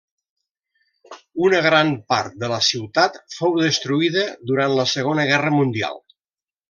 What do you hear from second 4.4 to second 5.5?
durant la Segona